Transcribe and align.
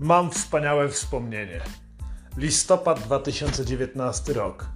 Mam 0.00 0.30
wspaniałe 0.30 0.88
wspomnienie. 0.88 1.60
Listopad 2.36 3.00
2019 3.00 4.32
rok. 4.32 4.66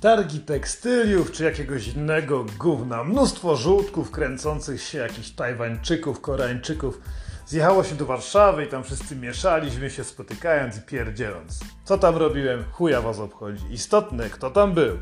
Targi 0.00 0.40
tekstyliów 0.40 1.32
czy 1.32 1.44
jakiegoś 1.44 1.88
innego 1.88 2.46
gówna. 2.58 3.04
Mnóstwo 3.04 3.56
żółtków 3.56 4.10
kręcących 4.10 4.82
się, 4.82 4.98
jakichś 4.98 5.30
Tajwańczyków, 5.30 6.20
Koreańczyków. 6.20 7.00
Zjechało 7.46 7.84
się 7.84 7.94
do 7.94 8.06
Warszawy 8.06 8.64
i 8.64 8.68
tam 8.68 8.84
wszyscy 8.84 9.16
mieszaliśmy 9.16 9.90
się 9.90 10.04
spotykając 10.04 10.76
i 10.76 10.80
pierdzieląc. 10.80 11.60
Co 11.84 11.98
tam 11.98 12.16
robiłem? 12.16 12.64
Chuja 12.72 13.00
was 13.00 13.18
obchodzi. 13.18 13.64
Istotne, 13.70 14.30
kto 14.30 14.50
tam 14.50 14.74
był. 14.74 14.98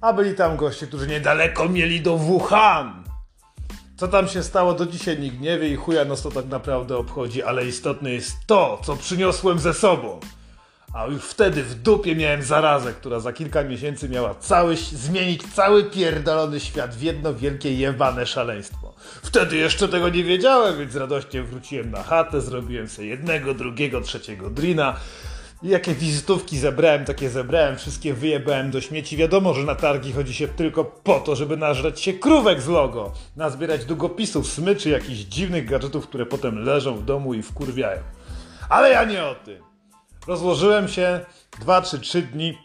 A 0.00 0.12
byli 0.12 0.34
tam 0.34 0.56
goście, 0.56 0.86
którzy 0.86 1.06
niedaleko 1.06 1.68
mieli 1.68 2.00
do 2.00 2.18
Wuhan. 2.18 3.13
Co 3.96 4.08
tam 4.08 4.28
się 4.28 4.42
stało, 4.42 4.74
do 4.74 4.86
dzisiaj 4.86 5.18
nikt 5.18 5.40
nie 5.40 5.58
wie 5.58 5.68
i 5.68 5.76
chuja 5.76 6.04
nas 6.04 6.22
to 6.22 6.30
tak 6.30 6.46
naprawdę 6.46 6.96
obchodzi, 6.96 7.42
ale 7.42 7.66
istotne 7.66 8.10
jest 8.10 8.36
to, 8.46 8.80
co 8.84 8.96
przyniosłem 8.96 9.58
ze 9.58 9.74
sobą. 9.74 10.20
A 10.94 11.06
już 11.06 11.22
wtedy 11.22 11.62
w 11.62 11.74
dupie 11.74 12.16
miałem 12.16 12.42
zarazę, 12.42 12.92
która 12.92 13.20
za 13.20 13.32
kilka 13.32 13.64
miesięcy 13.64 14.08
miała 14.08 14.34
cały, 14.34 14.76
zmienić 14.76 15.42
cały 15.54 15.84
pierdolony 15.84 16.60
świat 16.60 16.94
w 16.94 17.02
jedno 17.02 17.34
wielkie 17.34 17.74
jebane 17.74 18.26
szaleństwo. 18.26 18.94
Wtedy 19.22 19.56
jeszcze 19.56 19.88
tego 19.88 20.08
nie 20.08 20.24
wiedziałem, 20.24 20.78
więc 20.78 20.96
radośnie 20.96 21.42
wróciłem 21.42 21.90
na 21.90 22.02
chatę, 22.02 22.40
zrobiłem 22.40 22.88
sobie 22.88 23.08
jednego, 23.08 23.54
drugiego, 23.54 24.00
trzeciego 24.00 24.50
drina. 24.50 24.96
I 25.64 25.68
jakie 25.68 25.94
wizytówki 25.94 26.58
zebrałem, 26.58 27.04
takie 27.04 27.30
zebrałem, 27.30 27.76
wszystkie 27.76 28.14
wyjebałem 28.14 28.70
do 28.70 28.80
śmieci. 28.80 29.16
Wiadomo, 29.16 29.54
że 29.54 29.62
na 29.62 29.74
targi 29.74 30.12
chodzi 30.12 30.34
się 30.34 30.48
tylko 30.48 30.84
po 30.84 31.20
to, 31.20 31.36
żeby 31.36 31.56
nażreć 31.56 32.00
się 32.00 32.12
krówek 32.12 32.60
z 32.60 32.68
logo, 32.68 33.12
nazbierać 33.36 33.84
długopisów, 33.84 34.46
smyczy, 34.46 34.90
jakichś 34.90 35.20
dziwnych 35.20 35.68
gadżetów, 35.68 36.08
które 36.08 36.26
potem 36.26 36.64
leżą 36.64 36.96
w 36.96 37.04
domu 37.04 37.34
i 37.34 37.42
wkurwiają. 37.42 38.02
Ale 38.68 38.90
ja 38.90 39.04
nie 39.04 39.24
o 39.24 39.34
tym. 39.34 39.62
Rozłożyłem 40.26 40.88
się 40.88 41.20
2 41.60 41.82
czy 41.82 41.98
3 41.98 42.22
dni, 42.22 42.58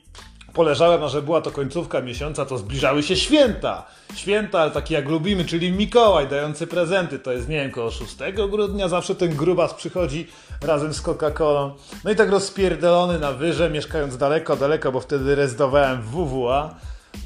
poleżałem, 0.60 1.04
a 1.04 1.08
że 1.08 1.22
była 1.22 1.42
to 1.42 1.52
końcówka 1.52 2.02
miesiąca, 2.02 2.46
to 2.46 2.58
zbliżały 2.58 3.04
się 3.04 3.16
święta. 3.16 3.86
Święta 4.16 4.70
takie 4.70 4.96
jak 4.96 5.10
lubimy, 5.10 5.46
czyli 5.46 5.72
Mikołaj 5.72 6.28
dający 6.28 6.68
prezenty. 6.68 7.20
To 7.20 7.32
jest, 7.32 7.50
nie 7.50 7.56
wiem, 7.56 7.72
koło 7.72 7.92
6 7.92 8.16
grudnia 8.52 8.88
zawsze 8.88 9.16
ten 9.16 9.36
grubas 9.36 9.74
przychodzi 9.74 10.28
razem 10.62 10.94
z 10.94 11.02
Coca-Colą. 11.02 11.72
No 12.04 12.12
i 12.12 12.16
tak 12.16 12.30
rozpierdolony 12.30 13.20
na 13.20 13.32
wyże, 13.32 13.70
mieszkając 13.70 14.18
daleko, 14.18 14.56
daleko, 14.56 14.92
bo 14.92 15.00
wtedy 15.00 15.36
rezydowałem 15.36 16.02
w 16.02 16.06
WWA. 16.06 16.76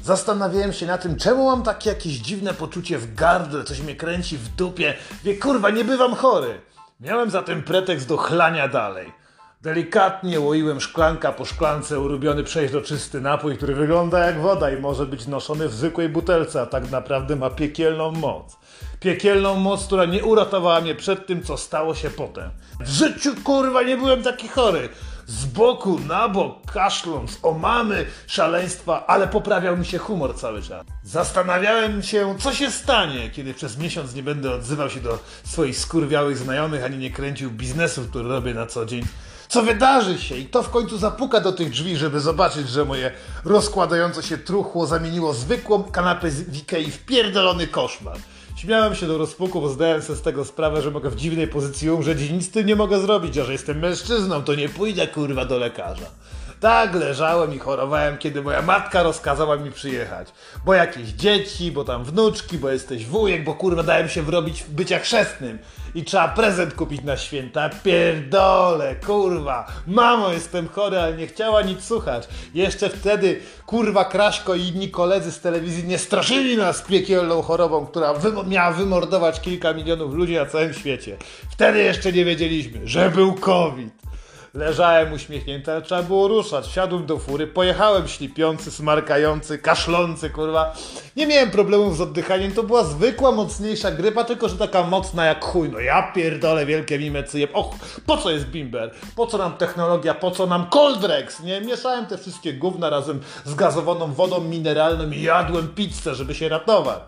Zastanawiałem 0.02 0.72
się 0.72 0.86
na 0.86 0.98
tym, 0.98 1.16
czemu 1.16 1.46
mam 1.46 1.62
takie 1.62 1.90
jakieś 1.90 2.12
dziwne 2.12 2.54
poczucie 2.54 2.98
w 2.98 3.14
gardle, 3.14 3.64
coś 3.64 3.80
mnie 3.80 3.96
kręci 3.96 4.36
w 4.36 4.48
dupie. 4.48 4.94
Wie, 5.24 5.36
kurwa, 5.36 5.70
nie 5.70 5.84
bywam 5.84 6.14
chory. 6.14 6.60
Miałem 7.00 7.30
zatem 7.30 7.62
pretekst 7.62 8.08
do 8.08 8.16
chlania 8.16 8.68
dalej. 8.68 9.23
Delikatnie 9.64 10.40
łoiłem 10.40 10.80
szklanka 10.80 11.32
po 11.32 11.44
szklance 11.44 12.00
ulubiony 12.00 12.44
przeźroczysty 12.44 13.20
napój, 13.20 13.56
który 13.56 13.74
wygląda 13.74 14.18
jak 14.18 14.40
woda 14.40 14.70
i 14.70 14.80
może 14.80 15.06
być 15.06 15.26
noszony 15.26 15.68
w 15.68 15.74
zwykłej 15.74 16.08
butelce, 16.08 16.60
a 16.60 16.66
tak 16.66 16.90
naprawdę 16.90 17.36
ma 17.36 17.50
piekielną 17.50 18.10
moc. 18.10 18.56
Piekielną 19.00 19.54
moc, 19.56 19.86
która 19.86 20.04
nie 20.04 20.24
uratowała 20.24 20.80
mnie 20.80 20.94
przed 20.94 21.26
tym, 21.26 21.42
co 21.42 21.56
stało 21.56 21.94
się 21.94 22.10
potem. 22.10 22.50
W 22.80 22.88
życiu 22.88 23.30
kurwa 23.44 23.82
nie 23.82 23.96
byłem 23.96 24.22
taki 24.22 24.48
chory. 24.48 24.88
Z 25.26 25.46
boku 25.46 25.98
na 26.08 26.28
bok, 26.28 26.72
kaszląc, 26.72 27.38
omamy 27.42 28.06
szaleństwa, 28.26 29.06
ale 29.06 29.28
poprawiał 29.28 29.76
mi 29.76 29.86
się 29.86 29.98
humor 29.98 30.36
cały 30.36 30.62
czas. 30.62 30.86
Zastanawiałem 31.04 32.02
się, 32.02 32.34
co 32.38 32.52
się 32.52 32.70
stanie, 32.70 33.30
kiedy 33.30 33.54
przez 33.54 33.78
miesiąc 33.78 34.14
nie 34.14 34.22
będę 34.22 34.50
odzywał 34.50 34.90
się 34.90 35.00
do 35.00 35.18
swoich 35.44 35.78
skurwiałych 35.78 36.38
znajomych, 36.38 36.84
ani 36.84 36.98
nie 36.98 37.10
kręcił 37.10 37.50
biznesu, 37.50 38.04
który 38.10 38.28
robię 38.28 38.54
na 38.54 38.66
co 38.66 38.86
dzień 38.86 39.04
co 39.54 39.62
wydarzy 39.62 40.18
się 40.18 40.36
i 40.36 40.46
kto 40.46 40.62
w 40.62 40.70
końcu 40.70 40.98
zapuka 40.98 41.40
do 41.40 41.52
tych 41.52 41.70
drzwi, 41.70 41.96
żeby 41.96 42.20
zobaczyć, 42.20 42.68
że 42.68 42.84
moje 42.84 43.12
rozkładające 43.44 44.22
się 44.22 44.38
truchło 44.38 44.86
zamieniło 44.86 45.34
zwykłą 45.34 45.84
kanapę 45.84 46.30
z 46.30 46.42
w 46.90 46.98
pierdolony 47.06 47.66
koszmar. 47.66 48.16
Śmiałem 48.56 48.94
się 48.94 49.06
do 49.06 49.18
rozpuku, 49.18 49.60
bo 49.60 49.68
zdałem 49.68 50.02
sobie 50.02 50.18
z 50.18 50.22
tego 50.22 50.44
sprawę, 50.44 50.82
że 50.82 50.90
mogę 50.90 51.10
w 51.10 51.16
dziwnej 51.16 51.48
pozycji 51.48 51.90
umrzeć 51.90 52.20
i 52.20 52.32
nic 52.32 52.46
z 52.46 52.50
tym 52.50 52.66
nie 52.66 52.76
mogę 52.76 53.00
zrobić, 53.00 53.38
a 53.38 53.44
że 53.44 53.52
jestem 53.52 53.78
mężczyzną, 53.78 54.42
to 54.42 54.54
nie 54.54 54.68
pójdę 54.68 55.06
kurwa 55.08 55.44
do 55.44 55.58
lekarza. 55.58 56.06
Tak 56.64 56.94
leżałem 56.94 57.54
i 57.54 57.58
chorowałem, 57.58 58.18
kiedy 58.18 58.42
moja 58.42 58.62
matka 58.62 59.02
rozkazała 59.02 59.56
mi 59.56 59.70
przyjechać. 59.70 60.28
Bo 60.64 60.74
jakieś 60.74 61.08
dzieci, 61.08 61.72
bo 61.72 61.84
tam 61.84 62.04
wnuczki, 62.04 62.58
bo 62.58 62.70
jesteś 62.70 63.06
wujek, 63.06 63.44
bo 63.44 63.54
kurwa 63.54 63.82
dałem 63.82 64.08
się 64.08 64.22
wrobić 64.22 64.62
w 64.62 64.70
bycia 64.70 64.98
chrzestnym. 64.98 65.58
I 65.94 66.04
trzeba 66.04 66.28
prezent 66.28 66.74
kupić 66.74 67.02
na 67.02 67.16
święta. 67.16 67.70
Pierdole, 67.84 68.94
kurwa. 68.94 69.66
Mamo, 69.86 70.32
jestem 70.32 70.68
chory, 70.68 70.98
ale 70.98 71.16
nie 71.16 71.26
chciała 71.26 71.62
nic 71.62 71.84
słuchać. 71.84 72.28
Jeszcze 72.54 72.90
wtedy, 72.90 73.40
kurwa, 73.66 74.04
Kraśko 74.04 74.54
i 74.54 74.62
inni 74.62 74.90
koledzy 74.90 75.32
z 75.32 75.40
telewizji 75.40 75.84
nie 75.84 75.98
straszyli 75.98 76.56
nas 76.56 76.82
piekielną 76.82 77.42
chorobą, 77.42 77.86
która 77.86 78.14
miała 78.46 78.72
wymordować 78.72 79.40
kilka 79.40 79.72
milionów 79.72 80.14
ludzi 80.14 80.34
na 80.34 80.46
całym 80.46 80.74
świecie. 80.74 81.16
Wtedy 81.50 81.82
jeszcze 81.82 82.12
nie 82.12 82.24
wiedzieliśmy, 82.24 82.80
że 82.84 83.10
był 83.10 83.34
COVID. 83.34 84.04
Leżałem 84.54 85.12
uśmiechnięty, 85.12 85.72
ale 85.72 85.82
trzeba 85.82 86.02
było 86.02 86.28
ruszać. 86.28 86.66
Wsiadłem 86.66 87.06
do 87.06 87.18
fury, 87.18 87.46
pojechałem 87.46 88.08
ślipiący, 88.08 88.70
smarkający, 88.70 89.58
kaszlący, 89.58 90.30
kurwa. 90.30 90.74
Nie 91.16 91.26
miałem 91.26 91.50
problemów 91.50 91.96
z 91.96 92.00
oddychaniem, 92.00 92.52
to 92.52 92.62
była 92.62 92.84
zwykła, 92.84 93.32
mocniejsza 93.32 93.90
grypa, 93.90 94.24
tylko 94.24 94.48
że 94.48 94.56
taka 94.56 94.82
mocna 94.82 95.24
jak 95.24 95.44
chuj. 95.44 95.68
No 95.68 95.80
ja 95.80 96.12
pierdolę 96.12 96.66
wielkie 96.66 96.98
mimecyje. 96.98 97.52
Och, 97.52 97.74
po 98.06 98.16
co 98.16 98.30
jest 98.30 98.44
bimber? 98.44 98.90
Po 99.16 99.26
co 99.26 99.38
nam 99.38 99.56
technologia? 99.56 100.14
Po 100.14 100.30
co 100.30 100.46
nam 100.46 100.66
Coldrex? 100.66 101.40
Nie? 101.40 101.60
Mieszałem 101.60 102.06
te 102.06 102.18
wszystkie 102.18 102.52
gówna 102.52 102.90
razem 102.90 103.20
z 103.44 103.54
gazowaną 103.54 104.12
wodą 104.12 104.40
mineralną 104.40 105.10
i 105.10 105.22
jadłem 105.22 105.68
pizzę, 105.68 106.14
żeby 106.14 106.34
się 106.34 106.48
ratować. 106.48 107.00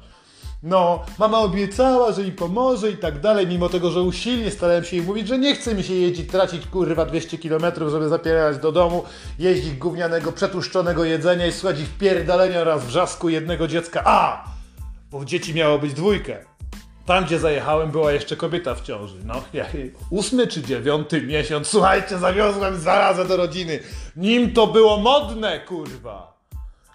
No, 0.62 1.02
mama 1.18 1.38
obiecała, 1.38 2.12
że 2.12 2.22
mi 2.22 2.32
pomoże 2.32 2.90
i 2.90 2.96
tak 2.96 3.20
dalej, 3.20 3.46
mimo 3.46 3.68
tego, 3.68 3.90
że 3.90 4.02
usilnie 4.02 4.50
starałem 4.50 4.84
się 4.84 4.96
jej 4.96 5.06
mówić, 5.06 5.28
że 5.28 5.38
nie 5.38 5.54
chce 5.54 5.74
mi 5.74 5.82
się 5.82 5.94
jeździć, 5.94 6.30
tracić 6.30 6.66
kurwa 6.66 7.06
200 7.06 7.38
km, 7.38 7.90
żeby 7.90 8.08
zapierać 8.08 8.58
do 8.58 8.72
domu, 8.72 9.04
jeździć 9.38 9.74
gównianego, 9.74 10.32
przetłuszczonego 10.32 11.04
jedzenia 11.04 11.46
i 11.46 11.52
słuchać 11.52 11.80
ich 11.80 11.98
pierdolenia 11.98 12.60
oraz 12.60 12.84
wrzasku 12.84 13.28
jednego 13.28 13.68
dziecka. 13.68 14.02
A! 14.04 14.44
Bo 15.10 15.24
dzieci 15.24 15.54
miało 15.54 15.78
być 15.78 15.94
dwójkę. 15.94 16.44
Tam, 17.06 17.24
gdzie 17.24 17.38
zajechałem, 17.38 17.90
była 17.90 18.12
jeszcze 18.12 18.36
kobieta 18.36 18.74
w 18.74 18.82
ciąży. 18.82 19.16
No, 19.24 19.42
ósmy 20.10 20.46
czy 20.46 20.62
dziewiąty 20.62 21.22
miesiąc, 21.22 21.66
słuchajcie, 21.66 22.18
zawiozłem 22.18 22.80
zarazę 22.80 23.24
do 23.24 23.36
rodziny. 23.36 23.80
Nim 24.16 24.52
to 24.52 24.66
było 24.66 24.96
modne, 24.96 25.60
kurwa. 25.60 26.36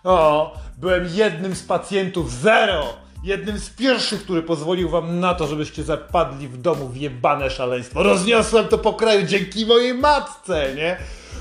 O, 0.03 0.53
byłem 0.77 1.07
jednym 1.13 1.55
z 1.55 1.63
pacjentów 1.63 2.31
zero 2.31 3.00
jednym 3.23 3.59
z 3.59 3.69
pierwszych, 3.69 4.23
który 4.23 4.41
pozwolił 4.41 4.89
wam 4.89 5.19
na 5.19 5.33
to, 5.33 5.47
żebyście 5.47 5.83
zapadli 5.83 6.47
w 6.47 6.57
domu 6.57 6.87
w 6.87 6.97
jebane 6.97 7.49
szaleństwo. 7.49 8.03
Rozniosłem 8.03 8.67
to 8.67 8.77
po 8.77 8.93
kraju 8.93 9.25
dzięki 9.27 9.65
mojej 9.65 9.93
matce, 9.93 10.75
nie? 10.75 10.97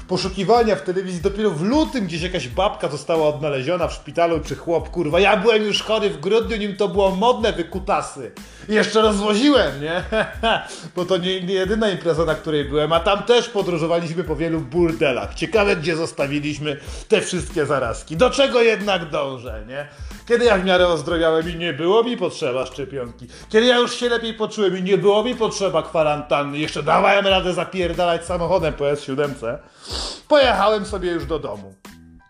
Poszukiwania 0.08 0.76
w 0.76 0.82
telewizji 0.82 1.20
dopiero 1.20 1.50
w 1.50 1.62
lutym 1.62 2.06
gdzieś 2.06 2.22
jakaś 2.22 2.48
babka 2.48 2.88
została 2.88 3.28
odnaleziona 3.28 3.88
w 3.88 3.92
szpitalu 3.92 4.40
czy 4.40 4.56
chłop, 4.56 4.90
kurwa. 4.90 5.20
Ja 5.20 5.36
byłem 5.36 5.62
już 5.62 5.82
chory 5.82 6.10
w 6.10 6.20
grudniu, 6.20 6.56
nim 6.56 6.76
to 6.76 6.88
było 6.88 7.16
modne 7.16 7.52
wykutasy. 7.52 8.32
Jeszcze 8.68 9.02
rozwoziłem, 9.02 9.82
nie? 9.82 10.04
Bo 10.96 11.04
to 11.04 11.16
nie, 11.16 11.40
nie 11.40 11.54
jedyna 11.54 11.90
impreza, 11.90 12.24
na 12.24 12.34
której 12.34 12.64
byłem, 12.64 12.92
a 12.92 13.00
tam 13.00 13.22
też 13.22 13.48
podróżowaliśmy 13.48 14.24
po 14.24 14.36
wielu 14.36 14.60
burdelach. 14.60 15.34
Ciekawe, 15.34 15.76
gdzie 15.76 15.96
zostawiliśmy 15.96 16.76
te 17.08 17.20
wszystkie 17.20 17.66
zarazki. 17.66 18.16
Do 18.16 18.30
czego 18.30 18.62
jednak 18.62 19.10
dążę, 19.10 19.64
nie? 19.68 19.88
Kiedy 20.30 20.44
ja 20.44 20.58
w 20.58 20.64
miarę 20.64 20.88
ozdrowiałem 20.88 21.50
i 21.50 21.56
nie 21.56 21.72
było 21.72 22.02
mi 22.02 22.16
potrzeba 22.16 22.66
szczepionki. 22.66 23.26
Kiedy 23.48 23.66
ja 23.66 23.78
już 23.78 23.94
się 23.96 24.08
lepiej 24.08 24.34
poczułem 24.34 24.78
i 24.78 24.82
nie 24.82 24.98
było 24.98 25.24
mi 25.24 25.34
potrzeba 25.34 25.82
kwarantanny. 25.82 26.58
Jeszcze 26.58 26.82
dawałem 26.82 27.26
radę 27.26 27.54
zapierdalać 27.54 28.24
samochodem 28.24 28.74
po 28.74 28.84
S7. 28.84 29.58
Pojechałem 30.28 30.84
sobie 30.84 31.10
już 31.10 31.26
do 31.26 31.38
domu. 31.38 31.74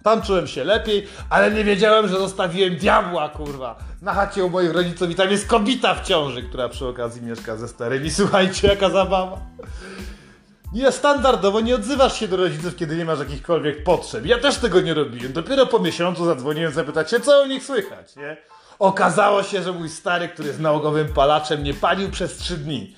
Tam 0.04 0.22
czułem 0.22 0.46
się 0.46 0.64
lepiej, 0.64 1.06
ale 1.30 1.50
nie 1.50 1.64
wiedziałem, 1.64 2.08
że 2.08 2.18
zostawiłem 2.18 2.76
diabła, 2.76 3.28
kurwa, 3.28 3.78
na 4.02 4.14
chacie 4.14 4.44
u 4.44 4.50
moich 4.50 4.72
rodziców 4.72 5.10
i 5.10 5.14
tam 5.14 5.30
jest 5.30 5.46
kobita 5.46 5.94
w 5.94 6.06
ciąży, 6.06 6.42
która 6.42 6.68
przy 6.68 6.86
okazji 6.86 7.22
mieszka 7.22 7.56
ze 7.56 7.68
starymi. 7.68 8.10
Słuchajcie, 8.10 8.68
jaka 8.68 8.90
zabawa. 8.90 9.40
Nie, 10.72 10.92
standardowo 10.92 11.60
nie 11.60 11.74
odzywasz 11.74 12.20
się 12.20 12.28
do 12.28 12.36
rodziców, 12.36 12.76
kiedy 12.76 12.96
nie 12.96 13.04
masz 13.04 13.18
jakichkolwiek 13.18 13.84
potrzeb. 13.84 14.26
Ja 14.26 14.38
też 14.38 14.56
tego 14.56 14.80
nie 14.80 14.94
robiłem. 14.94 15.32
Dopiero 15.32 15.66
po 15.66 15.78
miesiącu 15.78 16.24
zadzwoniłem 16.24 16.72
zapytać 16.72 17.10
się, 17.10 17.20
co 17.20 17.42
o 17.42 17.46
nich 17.46 17.64
słychać, 17.64 18.16
nie? 18.16 18.36
Okazało 18.78 19.42
się, 19.42 19.62
że 19.62 19.72
mój 19.72 19.88
stary, 19.88 20.28
który 20.28 20.48
jest 20.48 20.60
nałogowym 20.60 21.08
palaczem, 21.08 21.64
nie 21.64 21.74
palił 21.74 22.10
przez 22.10 22.36
trzy 22.36 22.56
dni. 22.56 22.96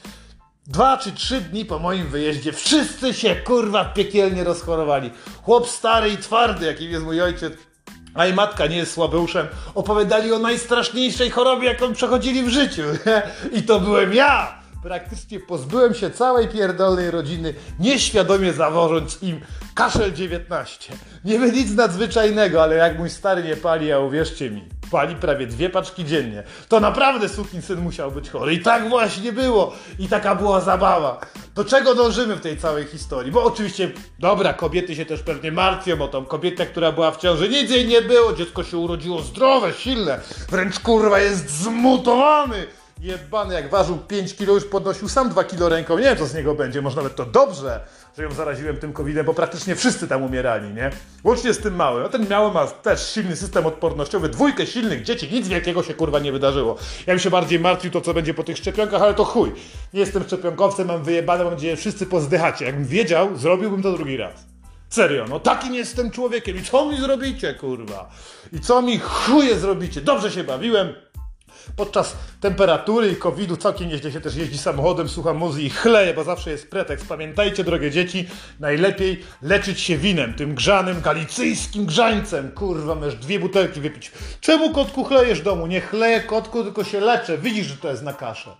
Dwa 0.66 0.96
czy 0.96 1.12
trzy 1.12 1.40
dni 1.40 1.64
po 1.64 1.78
moim 1.78 2.06
wyjeździe 2.06 2.52
wszyscy 2.52 3.14
się 3.14 3.36
kurwa 3.36 3.84
piekielnie 3.84 4.44
rozchorowali. 4.44 5.10
Chłop 5.42 5.68
stary 5.68 6.10
i 6.10 6.16
twardy, 6.16 6.66
jakim 6.66 6.90
jest 6.90 7.04
mój 7.04 7.20
ojciec, 7.20 7.52
a 8.14 8.26
i 8.26 8.32
matka 8.34 8.66
nie 8.66 8.76
jest 8.76 8.92
słabeuszem, 8.92 9.46
opowiadali 9.74 10.32
o 10.32 10.38
najstraszniejszej 10.38 11.30
chorobie, 11.30 11.68
jaką 11.68 11.92
przechodzili 11.92 12.42
w 12.42 12.48
życiu. 12.48 12.82
I 13.52 13.62
to 13.62 13.80
byłem 13.80 14.14
ja! 14.14 14.61
Praktycznie 14.82 15.40
pozbyłem 15.40 15.94
się 15.94 16.10
całej 16.10 16.48
pierdolnej 16.48 17.10
rodziny, 17.10 17.54
nieświadomie 17.78 18.52
zawożąc 18.52 19.22
im 19.22 19.40
kaszel 19.74 20.12
19. 20.12 20.92
Niby 21.24 21.52
nic 21.52 21.74
nadzwyczajnego, 21.74 22.62
ale 22.62 22.76
jak 22.76 22.98
mój 22.98 23.10
stary 23.10 23.42
nie 23.42 23.56
pali, 23.56 23.92
a 23.92 23.98
uwierzcie 23.98 24.50
mi, 24.50 24.64
pali 24.90 25.16
prawie 25.16 25.46
dwie 25.46 25.70
paczki 25.70 26.04
dziennie, 26.04 26.42
to 26.68 26.80
naprawdę 26.80 27.28
syn 27.28 27.80
musiał 27.80 28.10
być 28.10 28.30
chory. 28.30 28.54
I 28.54 28.60
tak 28.60 28.88
właśnie 28.88 29.32
było. 29.32 29.72
I 29.98 30.08
taka 30.08 30.34
była 30.34 30.60
zabawa. 30.60 31.20
Do 31.54 31.64
czego 31.64 31.94
dążymy 31.94 32.36
w 32.36 32.40
tej 32.40 32.56
całej 32.56 32.84
historii? 32.84 33.32
Bo 33.32 33.44
oczywiście, 33.44 33.90
dobra, 34.18 34.54
kobiety 34.54 34.94
się 34.94 35.06
też 35.06 35.22
pewnie 35.22 35.52
martwią 35.52 36.02
o 36.02 36.08
tą 36.08 36.24
kobietę, 36.24 36.66
która 36.66 36.92
była 36.92 37.10
w 37.10 37.16
ciąży. 37.16 37.48
Nic 37.48 37.70
jej 37.70 37.86
nie 37.86 38.02
było, 38.02 38.32
dziecko 38.32 38.64
się 38.64 38.78
urodziło 38.78 39.22
zdrowe, 39.22 39.72
silne, 39.72 40.20
wręcz 40.50 40.78
kurwa 40.78 41.18
jest 41.18 41.50
zmutowany. 41.50 42.66
Jebany, 43.02 43.54
jak 43.54 43.70
ważył 43.70 43.98
5 43.98 44.34
kilo, 44.34 44.54
już 44.54 44.64
podnosił 44.64 45.08
sam 45.08 45.28
2 45.28 45.44
kilo 45.44 45.68
ręką. 45.68 45.98
Nie 45.98 46.04
wiem, 46.04 46.16
co 46.16 46.26
z 46.26 46.34
niego 46.34 46.54
będzie. 46.54 46.82
Może 46.82 46.96
nawet 46.96 47.16
to 47.16 47.26
dobrze, 47.26 47.80
że 48.16 48.22
ją 48.22 48.32
zaraziłem 48.32 48.76
tym 48.76 48.92
covidem, 48.92 49.26
bo 49.26 49.34
praktycznie 49.34 49.76
wszyscy 49.76 50.08
tam 50.08 50.22
umierali, 50.22 50.74
nie? 50.74 50.90
Łącznie 51.24 51.54
z 51.54 51.58
tym 51.58 51.76
małym. 51.76 52.04
A 52.04 52.08
ten 52.08 52.28
mały 52.28 52.52
ma 52.52 52.66
też 52.66 53.12
silny 53.12 53.36
system 53.36 53.66
odpornościowy, 53.66 54.28
dwójkę 54.28 54.66
silnych 54.66 55.02
dzieci, 55.02 55.28
nic 55.32 55.48
wielkiego 55.48 55.82
się 55.82 55.94
kurwa 55.94 56.18
nie 56.18 56.32
wydarzyło. 56.32 56.76
Ja 57.06 57.14
bym 57.14 57.18
się 57.18 57.30
bardziej 57.30 57.60
martwił 57.60 57.90
to, 57.90 58.00
co 58.00 58.14
będzie 58.14 58.34
po 58.34 58.42
tych 58.42 58.56
szczepionkach, 58.56 59.02
ale 59.02 59.14
to 59.14 59.24
chuj. 59.24 59.52
Nie 59.94 60.00
jestem 60.00 60.22
szczepionkowcem, 60.22 60.86
mam 60.86 61.04
wyjebane, 61.04 61.44
mam 61.44 61.52
nadzieję, 61.52 61.76
wszyscy 61.76 62.06
pozdychacie. 62.06 62.64
Jakbym 62.64 62.84
wiedział, 62.84 63.36
zrobiłbym 63.36 63.82
to 63.82 63.92
drugi 63.92 64.16
raz. 64.16 64.34
Serio, 64.88 65.26
no 65.28 65.40
takim 65.40 65.74
jestem 65.74 66.10
człowiekiem. 66.10 66.56
I 66.56 66.62
co 66.62 66.86
mi 66.86 67.00
zrobicie, 67.00 67.54
kurwa? 67.54 68.10
I 68.52 68.60
co 68.60 68.82
mi 68.82 68.98
chuje 68.98 69.58
zrobicie? 69.58 70.00
Dobrze 70.00 70.30
się 70.30 70.44
bawiłem, 70.44 70.94
podczas 71.76 72.16
temperatury 72.40 73.08
i 73.12 73.16
COVID-u 73.16 73.56
całkiem 73.56 73.88
nieźle 73.88 74.12
się 74.12 74.20
też 74.20 74.34
jeździ 74.34 74.58
samochodem, 74.58 75.08
słucha 75.08 75.34
muzyki 75.34 75.66
i 75.66 75.70
chleje, 75.70 76.14
bo 76.14 76.24
zawsze 76.24 76.50
jest 76.50 76.70
pretekst. 76.70 77.08
Pamiętajcie, 77.08 77.64
drogie 77.64 77.90
dzieci, 77.90 78.28
najlepiej 78.60 79.24
leczyć 79.42 79.80
się 79.80 79.96
winem, 79.96 80.34
tym 80.34 80.54
grzanym, 80.54 81.00
galicyjskim 81.00 81.86
grzańcem. 81.86 82.50
Kurwa, 82.50 82.94
możesz 82.94 83.14
dwie 83.14 83.40
butelki 83.40 83.80
wypić. 83.80 84.12
Czemu 84.40 84.74
kotku 84.74 85.04
chlejesz 85.04 85.40
domu? 85.40 85.66
Nie 85.66 85.80
chleję 85.80 86.20
kotku, 86.20 86.62
tylko 86.62 86.84
się 86.84 87.00
leczę. 87.00 87.38
Widzisz, 87.38 87.66
że 87.66 87.76
to 87.76 87.90
jest 87.90 88.02
na 88.02 88.12
kaszę. 88.12 88.50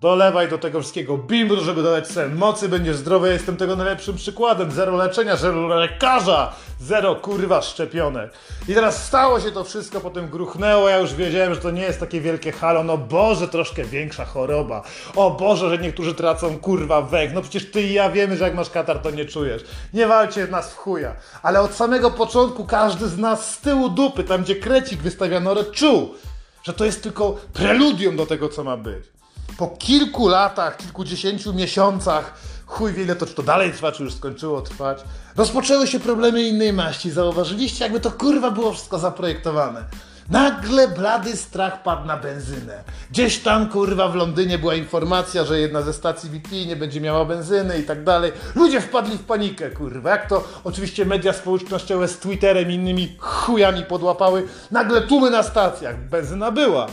Dolewaj 0.00 0.48
do 0.48 0.58
tego 0.58 0.80
wszystkiego 0.80 1.18
bimbru, 1.18 1.64
żeby 1.64 1.82
dodać 1.82 2.08
sobie 2.08 2.28
mocy, 2.28 2.68
będziesz 2.68 2.96
zdrowy. 2.96 3.26
Ja 3.26 3.32
jestem 3.32 3.56
tego 3.56 3.76
najlepszym 3.76 4.16
przykładem. 4.16 4.70
Zero 4.70 4.96
leczenia, 4.96 5.36
zero 5.36 5.66
lekarza, 5.66 6.52
zero 6.80 7.14
kurwa 7.14 7.62
szczepionek. 7.62 8.32
I 8.68 8.74
teraz 8.74 9.06
stało 9.06 9.40
się 9.40 9.50
to 9.50 9.64
wszystko, 9.64 10.00
potem 10.00 10.28
gruchnęło. 10.28 10.88
Ja 10.88 10.98
już 10.98 11.14
wiedziałem, 11.14 11.54
że 11.54 11.60
to 11.60 11.70
nie 11.70 11.82
jest 11.82 12.00
takie 12.00 12.20
wielkie 12.20 12.52
halo. 12.52 12.84
No 12.84 12.98
Boże, 12.98 13.48
troszkę 13.48 13.84
większa 13.84 14.24
choroba. 14.24 14.82
O 15.14 15.30
Boże, 15.30 15.70
że 15.70 15.78
niektórzy 15.78 16.14
tracą 16.14 16.58
kurwa 16.58 17.02
węch. 17.02 17.34
No 17.34 17.42
przecież 17.42 17.70
ty 17.70 17.82
i 17.82 17.92
ja 17.92 18.10
wiemy, 18.10 18.36
że 18.36 18.44
jak 18.44 18.54
masz 18.54 18.70
katar, 18.70 18.98
to 18.98 19.10
nie 19.10 19.24
czujesz. 19.24 19.62
Nie 19.94 20.06
walcie 20.06 20.46
nas 20.46 20.72
w 20.72 20.76
chuja. 20.76 21.16
Ale 21.42 21.60
od 21.60 21.74
samego 21.74 22.10
początku 22.10 22.64
każdy 22.64 23.08
z 23.08 23.18
nas 23.18 23.54
z 23.54 23.60
tyłu 23.60 23.88
dupy, 23.88 24.24
tam 24.24 24.42
gdzie 24.42 24.56
krecik 24.56 25.02
wystawia 25.02 25.40
norę, 25.40 25.64
czuł, 25.64 26.14
że 26.62 26.72
to 26.72 26.84
jest 26.84 27.02
tylko 27.02 27.36
preludium 27.52 28.16
do 28.16 28.26
tego, 28.26 28.48
co 28.48 28.64
ma 28.64 28.76
być 28.76 29.15
po 29.58 29.66
kilku 29.68 30.28
latach, 30.28 30.76
kilkudziesięciu 30.76 31.54
miesiącach, 31.54 32.34
chuj 32.66 32.92
wie 32.92 33.02
ile 33.02 33.16
to, 33.16 33.26
czy 33.26 33.34
to 33.34 33.42
dalej 33.42 33.72
trwa, 33.72 33.92
czy 33.92 34.02
już 34.02 34.14
skończyło 34.14 34.62
trwać, 34.62 34.98
rozpoczęły 35.36 35.86
się 35.86 36.00
problemy 36.00 36.42
innej 36.42 36.72
maści. 36.72 37.10
Zauważyliście, 37.10 37.84
jakby 37.84 38.00
to 38.00 38.10
kurwa 38.10 38.50
było 38.50 38.72
wszystko 38.72 38.98
zaprojektowane. 38.98 39.84
Nagle 40.30 40.88
blady 40.88 41.36
strach 41.36 41.82
padł 41.82 42.06
na 42.06 42.16
benzynę. 42.16 42.84
Gdzieś 43.10 43.38
tam, 43.38 43.68
kurwa, 43.68 44.08
w 44.08 44.14
Londynie 44.14 44.58
była 44.58 44.74
informacja, 44.74 45.44
że 45.44 45.60
jedna 45.60 45.82
ze 45.82 45.92
stacji 45.92 46.30
BP 46.30 46.66
nie 46.66 46.76
będzie 46.76 47.00
miała 47.00 47.24
benzyny 47.24 47.78
i 47.78 47.82
tak 47.82 48.04
dalej. 48.04 48.32
Ludzie 48.54 48.80
wpadli 48.80 49.18
w 49.18 49.24
panikę, 49.24 49.70
kurwa. 49.70 50.10
Jak 50.10 50.28
to 50.28 50.44
oczywiście 50.64 51.04
media 51.04 51.32
społecznościowe 51.32 52.08
z 52.08 52.18
Twitterem 52.18 52.70
i 52.70 52.74
innymi 52.74 53.16
chujami 53.18 53.82
podłapały. 53.82 54.46
Nagle 54.70 55.02
tłumy 55.02 55.30
na 55.30 55.42
stacjach. 55.42 56.08
Benzyna 56.08 56.50
była. 56.50 56.86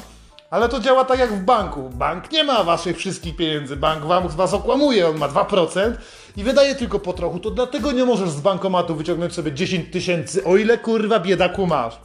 Ale 0.54 0.70
to 0.70 0.80
działa 0.80 1.06
tak 1.06 1.20
jak 1.20 1.34
w 1.34 1.44
banku. 1.44 1.90
Bank 1.90 2.32
nie 2.32 2.44
ma 2.44 2.64
waszych 2.64 2.98
wszystkich 2.98 3.36
pieniędzy. 3.36 3.76
Bank 3.76 4.06
wam, 4.06 4.28
was 4.28 4.54
okłamuje, 4.54 5.08
on 5.08 5.18
ma 5.18 5.30
2% 5.30 5.94
i 6.38 6.44
wydaje 6.44 6.76
tylko 6.76 7.00
po 7.00 7.14
trochu. 7.14 7.40
To 7.40 7.52
dlatego 7.52 7.92
nie 7.92 8.06
możesz 8.06 8.30
z 8.30 8.42
bankomatu 8.42 8.96
wyciągnąć 8.96 9.34
sobie 9.34 9.52
10 9.52 9.94
tysięcy, 9.94 10.44
o 10.44 10.58
ile 10.58 10.78
kurwa 10.78 11.20
biedaku 11.20 11.68
masz. 11.68 12.00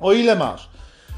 O 0.00 0.12
ile 0.12 0.36
masz. 0.36 0.68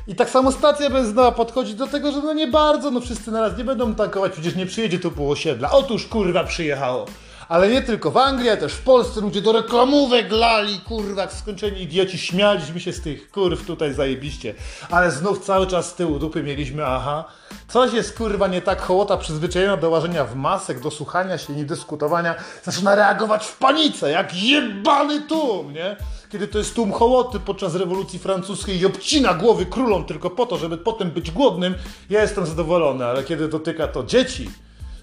I 0.06 0.14
tak 0.14 0.30
samo 0.30 0.52
stacja 0.52 0.90
benzynowa 0.90 1.32
podchodzi 1.32 1.74
do 1.74 1.86
tego, 1.86 2.12
że 2.12 2.22
no 2.22 2.32
nie 2.32 2.46
bardzo, 2.46 2.90
no 2.90 3.00
wszyscy 3.00 3.30
naraz 3.30 3.58
nie 3.58 3.64
będą 3.64 3.94
tankować, 3.94 4.32
przecież 4.32 4.56
nie 4.56 4.66
przyjedzie 4.66 4.98
tu 4.98 5.10
pół 5.10 5.30
osiedla. 5.30 5.70
Otóż 5.70 6.06
kurwa 6.06 6.44
przyjechało. 6.44 7.06
Ale 7.48 7.68
nie 7.68 7.82
tylko 7.82 8.10
w 8.10 8.16
Anglii, 8.16 8.48
ale 8.48 8.58
też 8.58 8.72
w 8.72 8.82
Polsce 8.82 9.20
ludzie 9.20 9.40
do 9.40 9.52
reklamówek 9.52 10.32
lali, 10.32 10.80
kurwa, 10.80 11.28
skończeni 11.28 11.82
idioci, 11.82 12.18
śmialiśmy 12.18 12.80
się 12.80 12.92
z 12.92 13.00
tych 13.00 13.30
kurw 13.30 13.66
tutaj 13.66 13.94
zajebiście. 13.94 14.54
Ale 14.90 15.10
znów 15.10 15.44
cały 15.44 15.66
czas 15.66 15.86
z 15.86 15.94
tyłu 15.94 16.18
dupy 16.18 16.42
mieliśmy, 16.42 16.86
aha, 16.86 17.24
coś 17.68 17.92
jest 17.92 18.18
kurwa 18.18 18.48
nie 18.48 18.62
tak, 18.62 18.80
hołota 18.80 19.16
przyzwyczajona 19.16 19.76
do 19.76 19.90
łażenia 19.90 20.24
w 20.24 20.36
masek, 20.36 20.80
do 20.80 20.90
słuchania 20.90 21.38
się, 21.38 21.52
nie 21.52 21.64
dyskutowania, 21.64 22.34
zaczyna 22.62 22.94
reagować 22.94 23.46
w 23.46 23.56
panice, 23.56 24.10
jak 24.10 24.34
jebany 24.34 25.20
tłum, 25.20 25.72
nie? 25.72 25.96
Kiedy 26.32 26.48
to 26.48 26.58
jest 26.58 26.74
tłum 26.74 26.92
hołoty 26.92 27.40
podczas 27.40 27.74
rewolucji 27.74 28.18
francuskiej 28.18 28.80
i 28.80 28.86
obcina 28.86 29.34
głowy 29.34 29.66
królom 29.66 30.04
tylko 30.04 30.30
po 30.30 30.46
to, 30.46 30.56
żeby 30.56 30.78
potem 30.78 31.10
być 31.10 31.30
głodnym, 31.30 31.74
ja 32.10 32.22
jestem 32.22 32.46
zadowolony, 32.46 33.06
ale 33.06 33.24
kiedy 33.24 33.48
dotyka 33.48 33.88
to 33.88 34.04
dzieci, 34.04 34.50